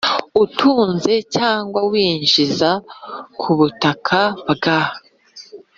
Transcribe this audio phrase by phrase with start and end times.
[0.43, 2.71] Utunze cyangwa winjiza
[3.39, 4.19] ku butaka
[4.51, 4.79] bwa